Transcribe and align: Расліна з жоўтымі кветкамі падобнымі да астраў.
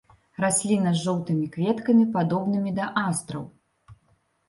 Расліна 0.43 0.93
з 0.95 1.01
жоўтымі 1.09 1.45
кветкамі 1.57 2.09
падобнымі 2.19 2.77
да 2.83 2.91
астраў. 3.07 3.49